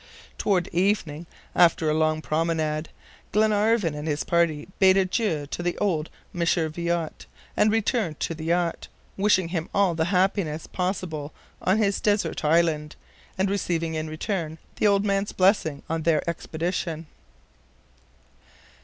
[0.39, 2.89] Toward evening, after a long promenade,
[3.31, 6.41] Glenarvan and his party bade adieu to the good old M.
[6.71, 12.43] Viot, and returned to the yacht, wishing him all the happiness possible on his desert
[12.43, 12.95] island,
[13.37, 17.05] and receiving in return the old man's blessing on their expedition.